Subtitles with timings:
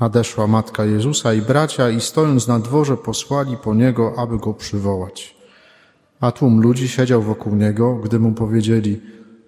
[0.00, 5.36] Nadeszła matka Jezusa i bracia i stojąc na dworze posłali po niego, aby go przywołać.
[6.20, 9.00] A tłum ludzi siedział wokół niego, gdy mu powiedzieli,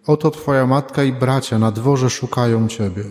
[0.07, 3.05] oto twoja matka i bracia na dworze szukają ciebie.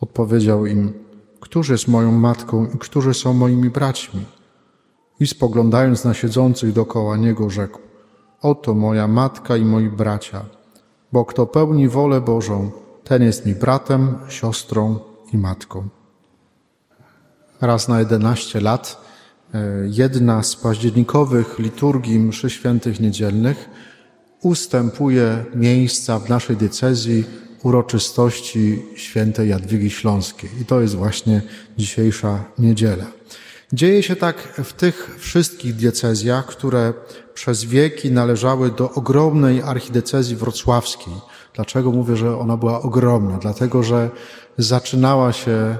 [0.00, 0.92] Odpowiedział im,
[1.40, 4.24] któż jest moją matką i którzy są moimi braćmi?
[5.20, 7.78] I spoglądając na siedzących dokoła niego, rzekł,
[8.42, 10.44] oto moja matka i moi bracia,
[11.12, 12.70] bo kto pełni wolę Bożą,
[13.04, 14.98] ten jest mi bratem, siostrą
[15.32, 15.97] i matką.
[17.60, 19.00] Raz na 11 lat
[19.54, 23.68] e, jedna z październikowych liturgii mszy świętych niedzielnych
[24.42, 27.24] ustępuje miejsca w naszej diecezji
[27.62, 30.50] uroczystości świętej Jadwigi Śląskiej.
[30.60, 31.42] I to jest właśnie
[31.78, 33.04] dzisiejsza niedziela.
[33.72, 36.92] Dzieje się tak w tych wszystkich diecezjach, które
[37.34, 41.14] przez wieki należały do ogromnej archidiecezji wrocławskiej.
[41.54, 43.38] Dlaczego mówię, że ona była ogromna?
[43.38, 44.10] Dlatego, że
[44.58, 45.78] zaczynała się,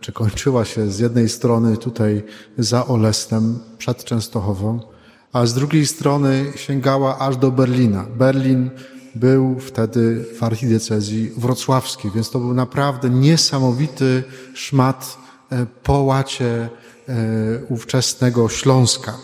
[0.00, 2.22] czy kończyła się z jednej strony tutaj
[2.58, 4.80] za Olesnem, przed Częstochową,
[5.32, 8.06] a z drugiej strony sięgała aż do Berlina.
[8.18, 8.70] Berlin
[9.14, 14.22] był wtedy w archidiecezji wrocławskiej, więc to był naprawdę niesamowity
[14.54, 15.18] szmat
[15.52, 16.68] e, po łacie
[17.08, 17.14] e,
[17.68, 19.14] ówczesnego Śląska.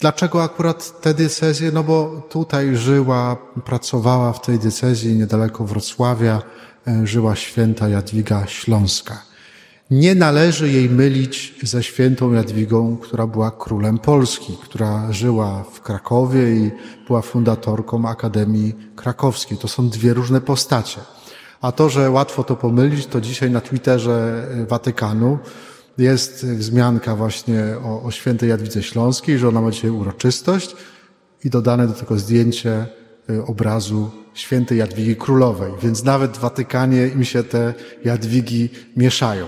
[0.00, 1.72] Dlaczego akurat te diecezje?
[1.72, 6.42] No bo tutaj żyła, pracowała w tej diecezji niedaleko Wrocławia, e,
[7.04, 9.22] żyła święta Jadwiga Śląska.
[9.90, 16.56] Nie należy jej mylić ze świętą Jadwigą, która była królem Polski, która żyła w Krakowie
[16.56, 16.70] i
[17.06, 19.58] była fundatorką Akademii Krakowskiej.
[19.58, 21.00] To są dwie różne postacie.
[21.60, 25.38] A to, że łatwo to pomylić, to dzisiaj na Twitterze Watykanu
[25.98, 30.76] jest wzmianka właśnie o, o świętej Jadwidze Śląskiej, że ona ma dzisiaj uroczystość
[31.44, 32.86] i dodane do tego zdjęcie
[33.30, 35.72] y, obrazu świętej Jadwigi Królowej.
[35.82, 39.46] Więc nawet w Watykanie im się te Jadwigi mieszają.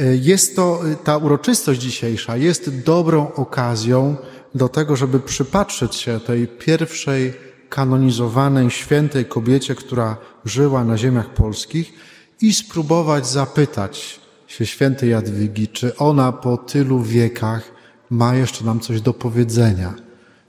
[0.00, 4.16] Y, jest to, y, ta uroczystość dzisiejsza jest dobrą okazją
[4.54, 7.34] do tego, żeby przypatrzeć się tej pierwszej
[7.68, 11.92] kanonizowanej świętej kobiecie, która żyła na ziemiach polskich
[12.40, 17.62] i spróbować zapytać się świętej Jadwigi, czy ona po tylu wiekach
[18.10, 20.05] ma jeszcze nam coś do powiedzenia.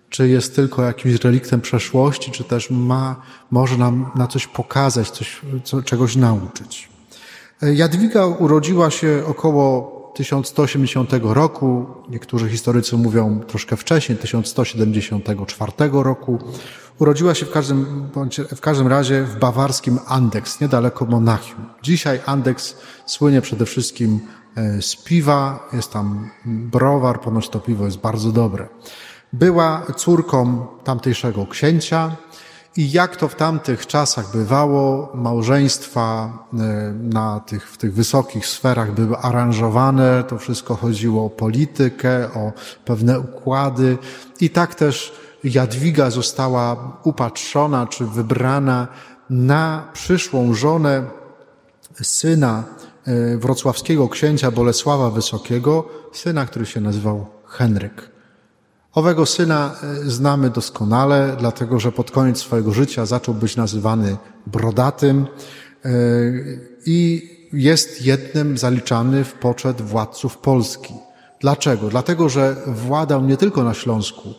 [0.09, 3.15] Czy jest tylko jakimś reliktem przeszłości, czy też ma,
[3.51, 6.89] może nam na coś pokazać, coś, co, czegoś nauczyć.
[7.61, 16.39] Jadwiga urodziła się około 1180 roku, niektórzy historycy mówią troszkę wcześniej, 1174 roku.
[16.99, 18.09] Urodziła się w każdym,
[18.55, 21.65] w każdym razie w bawarskim Andex, niedaleko Monachium.
[21.83, 24.19] Dzisiaj Andex słynie przede wszystkim
[24.55, 28.67] e, z piwa, jest tam browar, ponoć to piwo jest bardzo dobre.
[29.33, 32.15] Była córką tamtejszego księcia,
[32.77, 36.57] i jak to w tamtych czasach bywało, małżeństwa e,
[36.93, 42.51] na tych, w tych wysokich sferach były aranżowane, to wszystko chodziło o politykę, o
[42.85, 43.97] pewne układy.
[44.39, 48.87] I tak też Jadwiga została upatrzona czy wybrana
[49.29, 51.03] na przyszłą żonę
[52.01, 52.63] syna
[53.05, 58.16] e, wrocławskiego księcia Bolesława Wysokiego, syna, który się nazywał Henryk.
[58.97, 65.25] Owego syna e, znamy doskonale, dlatego że pod koniec swojego życia zaczął być nazywany brodatym
[65.85, 65.89] e,
[66.85, 70.93] i jest jednym zaliczany w poczet władców Polski.
[71.39, 71.89] Dlaczego?
[71.89, 74.33] Dlatego, że władał nie tylko na Śląsku,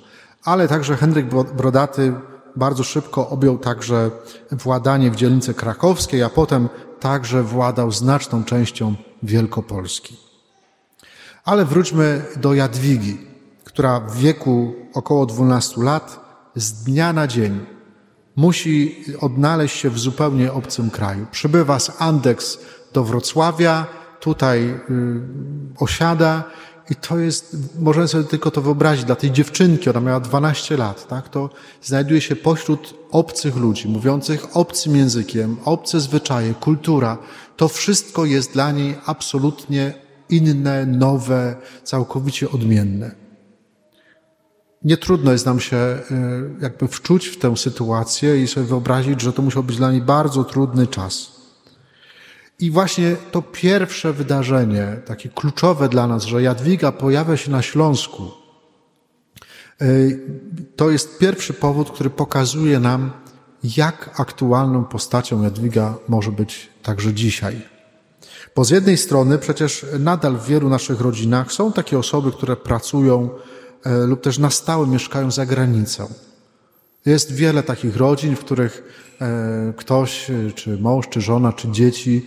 [0.45, 1.27] ale także Henryk
[1.57, 2.13] Brodaty
[2.57, 4.11] bardzo szybko objął także
[4.51, 6.69] władanie w dzielnicy krakowskiej, a potem
[7.01, 10.17] także władał znaczną częścią Wielkopolski.
[11.45, 13.29] Ale wróćmy do Jadwigi
[13.78, 16.21] która w wieku około 12 lat
[16.55, 17.61] z dnia na dzień
[18.37, 21.27] musi odnaleźć się w zupełnie obcym kraju.
[21.31, 22.59] Przybywa z Andeks
[22.93, 23.87] do Wrocławia,
[24.21, 24.75] tutaj y,
[25.78, 26.44] osiada
[26.91, 31.09] i to jest, możemy sobie tylko to wyobrazić, dla tej dziewczynki, ona miała 12 lat,
[31.09, 31.50] tak, to
[31.83, 37.19] znajduje się pośród obcych ludzi, mówiących obcym językiem, obce zwyczaje, kultura.
[37.56, 39.95] To wszystko jest dla niej absolutnie
[40.30, 43.28] inne, nowe, całkowicie odmienne.
[44.89, 46.03] Nie trudno jest nam się e,
[46.61, 50.45] jakby wczuć w tę sytuację i sobie wyobrazić, że to musiał być dla niej bardzo
[50.45, 51.33] trudny czas.
[52.59, 58.23] I właśnie to pierwsze wydarzenie, takie kluczowe dla nas, że Jadwiga pojawia się na Śląsku,
[59.81, 59.87] e,
[60.77, 63.11] to jest pierwszy powód, który pokazuje nam,
[63.77, 67.63] jak aktualną postacią Jadwiga może być także dzisiaj.
[68.57, 73.31] Bo z jednej strony przecież nadal w wielu naszych rodzinach są takie osoby, które pracują
[73.84, 76.09] lub też na stałe mieszkają za granicą.
[77.07, 78.83] Jest wiele takich rodzin, w których
[79.21, 82.27] e, ktoś, e, czy mąż, czy żona, czy dzieci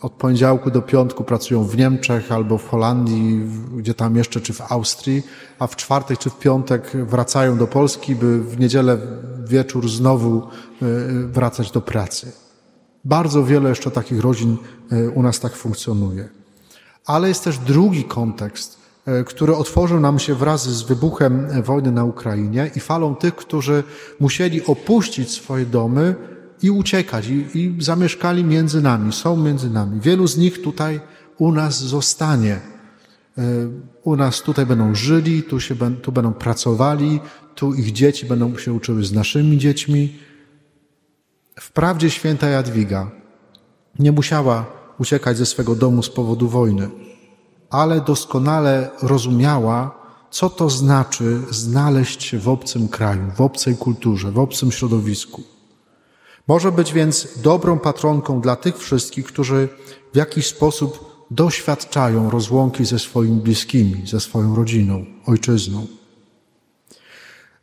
[0.00, 4.72] od poniedziałku do piątku pracują w Niemczech albo w Holandii, gdzie tam jeszcze, czy w
[4.72, 5.22] Austrii,
[5.58, 8.98] a w czwartek czy w piątek wracają do Polski, by w niedzielę
[9.44, 10.42] wieczór znowu
[11.32, 12.32] wracać do pracy.
[13.04, 14.56] Bardzo wiele jeszcze takich rodzin
[15.14, 16.28] u nas tak funkcjonuje.
[17.06, 18.77] Ale jest też drugi kontekst, E,
[19.26, 23.82] który otworzył nam się wraz z wybuchem wojny na Ukrainie i falą tych, którzy
[24.20, 26.14] musieli opuścić swoje domy
[26.62, 30.00] i uciekać i, i zamieszkali między nami, są między nami.
[30.00, 31.00] Wielu z nich tutaj
[31.38, 32.60] u nas zostanie.
[33.38, 33.42] E,
[34.02, 37.20] u nas tutaj będą żyli, tu, się, tu będą pracowali,
[37.54, 40.16] tu ich dzieci będą się uczyły z naszymi dziećmi.
[41.60, 43.10] Wprawdzie święta Jadwiga
[43.98, 44.66] nie musiała
[44.98, 47.07] uciekać ze swego domu z powodu wojny
[47.70, 49.98] ale doskonale rozumiała,
[50.30, 55.42] co to znaczy znaleźć się w obcym kraju, w obcej kulturze, w obcym środowisku.
[56.48, 59.68] Może być więc dobrą patronką dla tych wszystkich, którzy
[60.12, 65.86] w jakiś sposób doświadczają rozłąki ze swoimi bliskimi, ze swoją rodziną, ojczyzną.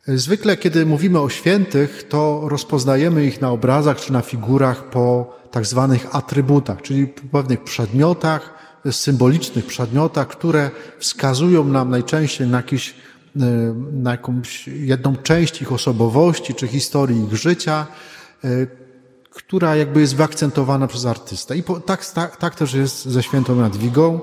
[0.08, 5.66] Zwykle, kiedy mówimy o świętych, to rozpoznajemy ich na obrazach czy na figurach po tak
[5.66, 8.54] zwanych atrybutach, czyli pewnych przedmiotach,
[8.90, 12.94] symbolicznych przedmiotach, które wskazują nam najczęściej na, jakiś,
[13.36, 13.40] e,
[13.92, 17.86] na jakąś jedną część ich osobowości czy historii ich życia,
[18.44, 18.48] e,
[19.30, 21.56] która jakby jest wyakcentowana przez artystę.
[21.56, 24.20] I po, tak, tak, tak też jest ze świętą Jadwigą.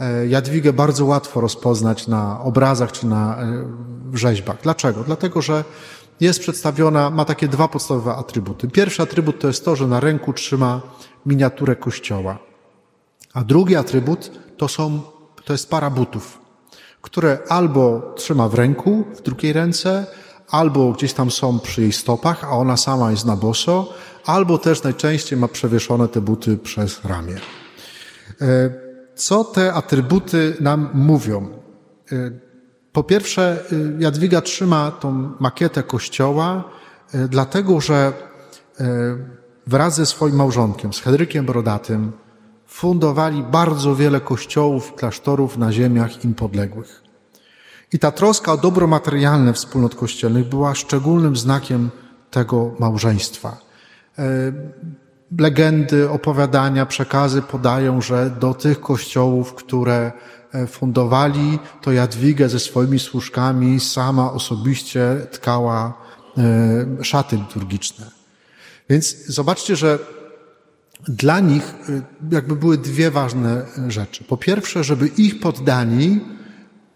[0.00, 3.38] E, Jadwigę bardzo łatwo rozpoznać na obrazach czy na
[4.12, 4.56] rzeźbach.
[4.62, 5.04] Dlaczego?
[5.04, 5.64] Dlatego, że
[6.20, 8.68] jest przedstawiona, ma takie dwa podstawowe atrybuty.
[8.68, 10.80] Pierwszy atrybut to jest to, że na ręku trzyma
[11.26, 12.53] miniaturę kościoła.
[13.34, 15.00] A drugi atrybut to, są,
[15.44, 16.38] to jest para butów,
[17.02, 20.06] które albo trzyma w ręku, w drugiej ręce,
[20.48, 23.94] albo gdzieś tam są przy jej stopach, a ona sama jest na boso,
[24.24, 27.36] albo też najczęściej ma przewieszone te buty przez ramię.
[28.40, 28.70] E,
[29.14, 31.48] co te atrybuty nam mówią?
[32.12, 32.30] E,
[32.92, 36.64] po pierwsze, e, Jadwiga trzyma tą makietę kościoła,
[37.28, 38.12] dlatego że
[39.66, 42.12] wraz ze swoim małżonkiem, z Henrykiem Brodatym,
[42.74, 47.02] fundowali bardzo wiele kościołów i klasztorów na ziemiach im podległych.
[47.92, 51.90] I ta troska o dobro materialne wspólnot kościelnych była szczególnym znakiem
[52.30, 53.56] tego małżeństwa.
[54.18, 54.52] E,
[55.38, 60.12] legendy, opowiadania, przekazy podają, że do tych kościołów, które
[60.52, 65.92] e, fundowali, to Jadwigę ze swoimi służkami sama osobiście tkała
[66.38, 68.10] e, szaty liturgiczne.
[68.88, 69.98] Więc zobaczcie, że
[71.08, 74.24] dla nich y, jakby były dwie ważne rzeczy.
[74.24, 76.20] Po pierwsze, żeby ich poddani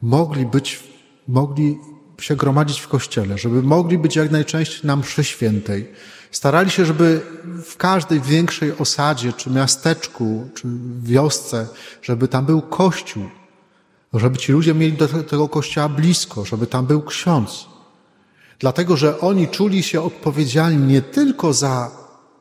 [0.03, 0.83] mogli być,
[1.29, 1.79] mogli
[2.21, 5.93] się gromadzić w kościele, żeby mogli być jak najczęściej na mszy świętej.
[6.31, 7.21] Starali się, żeby
[7.65, 10.69] w każdej większej osadzie, czy miasteczku, czy
[11.03, 11.67] wiosce,
[12.03, 13.25] żeby tam był kościół,
[14.15, 17.69] żeby ci ludzie mieli do tego kościoła blisko, żeby tam był ksiądz.
[18.59, 21.91] Dlatego, że oni czuli się odpowiedzialni nie tylko za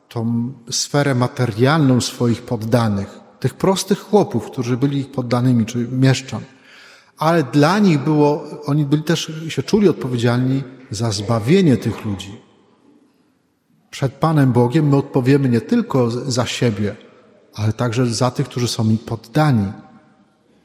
[0.08, 6.40] tą sferę materialną swoich poddanych, tych prostych chłopów, którzy byli ich poddanymi, czy mieszczan.
[7.18, 12.40] Ale dla nich było, oni byli też, się czuli odpowiedzialni za zbawienie tych ludzi.
[13.90, 16.96] Przed Panem Bogiem my odpowiemy nie tylko za siebie,
[17.54, 19.72] ale także za tych, którzy są mi poddani.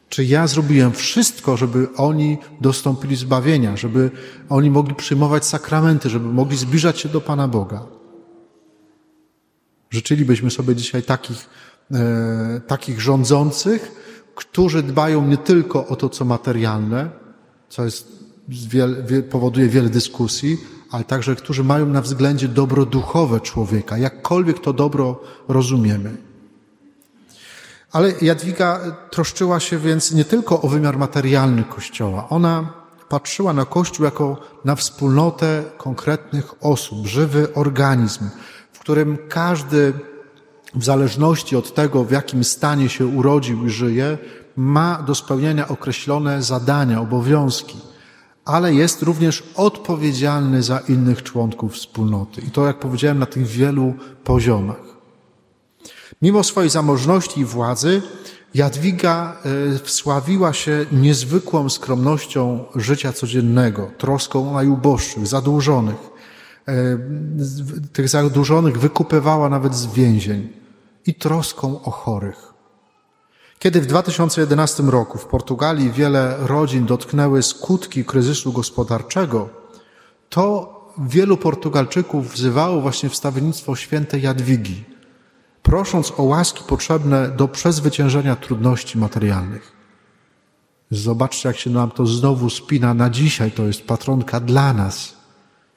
[0.09, 4.11] Czy ja zrobiłem wszystko, żeby oni dostąpili zbawienia, żeby
[4.49, 8.02] oni mogli przyjmować sakramenty, żeby mogli zbliżać się do Pana Boga?
[9.93, 11.49] Życzylibyśmy sobie dzisiaj takich,
[11.91, 13.91] e, takich rządzących,
[14.35, 17.09] którzy dbają nie tylko o to, co materialne,
[17.69, 18.07] co jest,
[18.47, 20.57] wiele, powoduje wiele dyskusji,
[20.91, 26.17] ale także którzy mają na względzie dobro duchowe człowieka, jakkolwiek to dobro rozumiemy.
[27.91, 32.29] Ale Jadwiga troszczyła się więc nie tylko o wymiar materialny Kościoła.
[32.29, 32.73] Ona
[33.09, 38.29] patrzyła na Kościół jako na wspólnotę konkretnych osób, żywy organizm,
[38.83, 39.93] którym każdy,
[40.75, 44.17] w zależności od tego, w jakim stanie się urodził i żyje,
[44.55, 47.77] ma do spełnienia określone zadania, obowiązki,
[48.45, 52.41] ale jest również odpowiedzialny za innych członków wspólnoty.
[52.41, 54.83] I to, jak powiedziałem, na tych wielu poziomach.
[56.21, 58.01] Mimo swojej zamożności i władzy,
[58.53, 59.35] Jadwiga
[59.75, 66.12] e, wsławiła się niezwykłą skromnością życia codziennego, troską o najuboższych, zadłużonych,
[67.93, 70.49] tych zadłużonych wykupywała nawet z więzień
[71.05, 72.53] i troską o chorych.
[73.59, 79.49] Kiedy w 2011 roku w Portugalii wiele rodzin dotknęły skutki kryzysu gospodarczego,
[80.29, 84.83] to wielu Portugalczyków wzywało właśnie wstawiennictwo świętej Jadwigi,
[85.61, 89.71] prosząc o łaski potrzebne do przezwyciężenia trudności materialnych.
[90.91, 93.51] Zobaczcie, jak się nam to znowu spina na dzisiaj.
[93.51, 95.22] To jest patronka dla nas.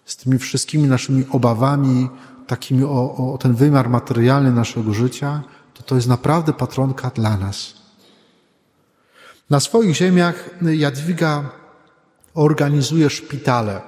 [0.07, 2.09] Z tymi wszystkimi naszymi obawami,
[2.47, 5.43] takimi o, o ten wymiar materialny naszego życia,
[5.75, 7.75] to to jest naprawdę patronka dla nas.
[9.51, 11.51] Na swoich ziemiach Jadwiga
[12.35, 13.81] organizuje szpitale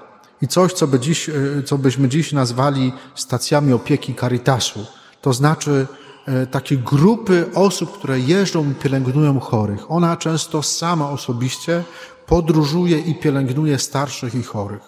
[0.42, 1.30] i coś, co, by dziś,
[1.64, 4.86] co byśmy dziś nazwali stacjami opieki Caritasu.
[5.20, 5.86] To znaczy
[6.26, 9.90] e, takie grupy osób, które jeżdżą i pielęgnują chorych.
[9.90, 11.84] Ona często sama osobiście
[12.26, 14.82] podróżuje i pielęgnuje starszych i chorych.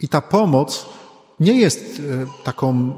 [0.00, 0.86] I ta pomoc
[1.40, 2.92] nie jest e, taką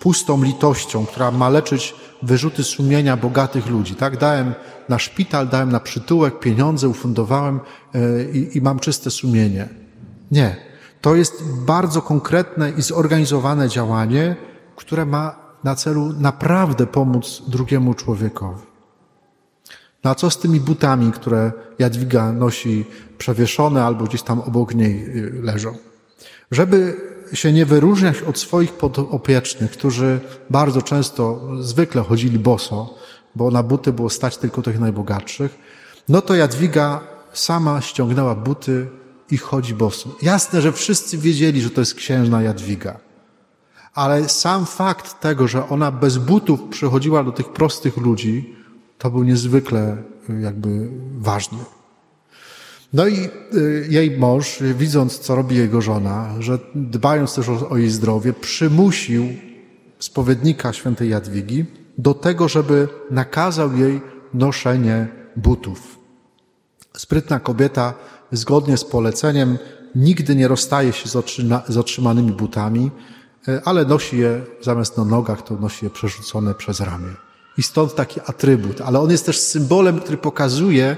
[0.00, 3.94] pustą litością, która ma leczyć wyrzuty sumienia bogatych ludzi.
[3.94, 4.54] Tak, dałem
[4.88, 7.60] na szpital, dałem na przytułek pieniądze, ufundowałem
[7.94, 9.68] e, i, i mam czyste sumienie.
[10.30, 10.56] Nie.
[11.00, 14.36] To jest bardzo konkretne i zorganizowane działanie,
[14.76, 18.66] które ma na celu naprawdę pomóc drugiemu człowiekowi.
[20.04, 22.84] No a co z tymi butami, które Jadwiga nosi
[23.18, 25.74] przewieszone albo gdzieś tam obok niej y, leżą?
[26.50, 26.96] Żeby
[27.32, 30.20] się nie wyróżniać od swoich podopiecznych, którzy
[30.50, 32.94] bardzo często zwykle chodzili boso,
[33.34, 35.58] bo na buty było stać tylko tych najbogatszych,
[36.08, 37.00] no to Jadwiga
[37.32, 38.88] sama ściągnęła buty
[39.30, 40.16] i chodzi boso.
[40.22, 42.98] Jasne, że wszyscy wiedzieli, że to jest księżna Jadwiga.
[43.94, 48.56] Ale sam fakt tego, że ona bez butów przychodziła do tych prostych ludzi,
[48.98, 49.96] to był niezwykle
[50.40, 51.58] jakby ważny.
[52.92, 57.90] No i y, jej mąż, widząc, co robi jego żona, że dbając też o, jej
[57.90, 59.26] zdrowie, przymusił
[59.98, 61.64] spowiednika świętej Jadwigi
[61.98, 64.00] do tego, żeby nakazał jej
[64.34, 65.98] noszenie butów.
[66.96, 67.94] Sprytna kobieta,
[68.32, 69.58] zgodnie z poleceniem,
[69.94, 71.08] nigdy nie rozstaje się
[71.68, 72.90] z otrzymanymi butami,
[73.48, 77.14] y, ale nosi je zamiast na nogach, to nosi je przerzucone przez ramię.
[77.58, 80.96] I stąd taki atrybut, ale on jest też symbolem, który pokazuje,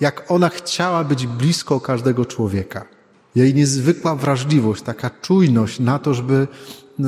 [0.00, 2.86] jak ona chciała być blisko każdego człowieka.
[3.34, 6.48] Jej niezwykła wrażliwość, taka czujność na to, żeby
[7.00, 7.04] e,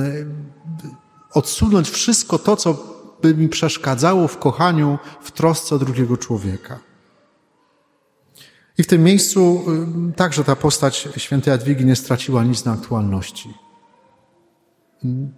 [1.35, 6.79] odsunąć wszystko to, co by mi przeszkadzało w kochaniu, w trosce o drugiego człowieka.
[8.79, 9.65] I w tym miejscu
[10.11, 13.55] e, także ta postać świętej Jadwigi nie straciła nic na aktualności.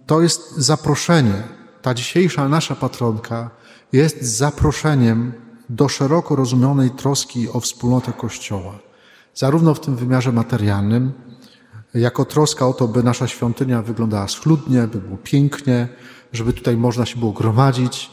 [0.05, 1.43] To jest zaproszenie.
[1.81, 3.49] Ta dzisiejsza nasza patronka
[3.91, 8.79] jest zaproszeniem do szeroko rozumianej troski o wspólnotę Kościoła,
[9.35, 11.11] zarówno w tym wymiarze materialnym,
[11.93, 15.87] jako troska o to, by nasza świątynia wyglądała schludnie, by było pięknie,
[16.33, 18.11] żeby tutaj można się było gromadzić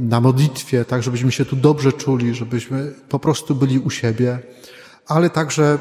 [0.00, 4.38] na modlitwie, tak żebyśmy się tu dobrze czuli, żebyśmy po prostu byli u siebie,
[5.06, 5.78] ale także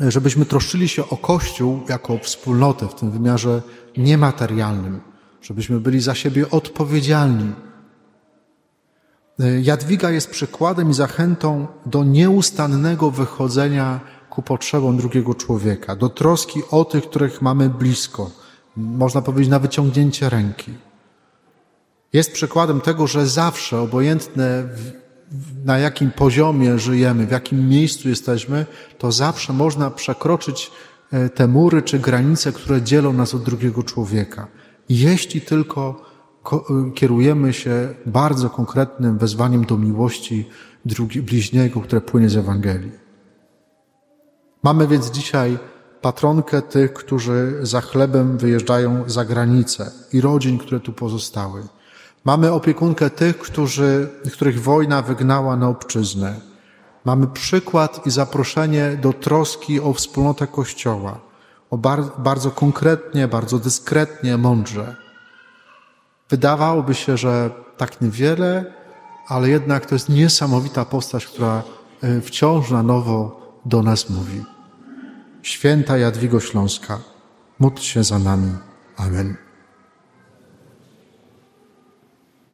[0.00, 3.62] żebyśmy troszczyli się o Kościół jako wspólnotę w tym wymiarze
[3.96, 5.00] niematerialnym,
[5.42, 7.52] żebyśmy byli za siebie odpowiedzialni,
[9.62, 16.84] Jadwiga jest przykładem i zachętą do nieustannego wychodzenia ku potrzebom drugiego człowieka, do troski o
[16.84, 18.30] tych, których mamy blisko,
[18.76, 20.74] można powiedzieć na wyciągnięcie ręki.
[22.12, 24.64] Jest przykładem tego, że zawsze, obojętne
[25.64, 28.66] na jakim poziomie żyjemy, w jakim miejscu jesteśmy,
[28.98, 30.70] to zawsze można przekroczyć
[31.12, 34.46] e, te mury czy granice, które dzielą nas od drugiego człowieka.
[34.88, 36.09] Jeśli tylko
[36.94, 40.48] kierujemy się bardzo konkretnym wezwaniem do miłości
[40.84, 42.92] drugi, bliźniego, które płynie z Ewangelii.
[44.62, 45.58] Mamy więc dzisiaj
[46.00, 51.62] patronkę tych, którzy za chlebem wyjeżdżają za granicę i rodzin, które tu pozostały.
[52.24, 56.34] Mamy opiekunkę tych, którzy, których wojna wygnała na obczyznę.
[57.04, 61.20] Mamy przykład i zaproszenie do troski o wspólnotę Kościoła.
[61.70, 64.96] O bar bardzo konkretnie, bardzo dyskretnie, mądrze.
[66.30, 68.64] Wydawałoby się, że tak niewiele,
[69.28, 71.62] ale jednak to jest niesamowita postać, która
[72.02, 74.44] e, wciąż na nowo do nas mówi.
[75.42, 76.98] Święta Jadwigo Śląska,
[77.58, 78.52] módl się za nami.
[78.96, 79.49] Amen.